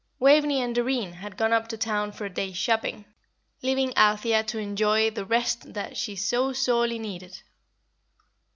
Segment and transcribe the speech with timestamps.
[0.19, 3.05] Waveney and Doreen had gone up to town for a day's shopping,
[3.61, 7.43] leaving Althea to enjoy the rest that she so sorely needed.